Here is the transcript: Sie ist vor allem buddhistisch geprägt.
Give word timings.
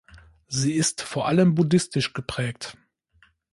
Sie 0.47 0.73
ist 0.77 1.03
vor 1.03 1.27
allem 1.27 1.53
buddhistisch 1.53 2.13
geprägt. 2.13 2.75